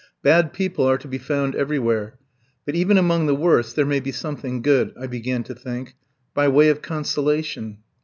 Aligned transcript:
Bad 0.23 0.51
people 0.51 0.89
are 0.89 0.97
to 0.97 1.07
be 1.07 1.19
found 1.19 1.53
everywhere, 1.53 2.17
but 2.65 2.73
even 2.73 2.97
among 2.97 3.27
the 3.27 3.35
worst 3.35 3.75
there 3.75 3.85
may 3.85 3.99
be 3.99 4.11
something 4.11 4.63
good, 4.63 4.93
I 4.99 5.05
began 5.05 5.43
to 5.43 5.53
think, 5.53 5.95
by 6.33 6.47
way 6.47 6.69
of 6.69 6.81
consolation. 6.81 7.77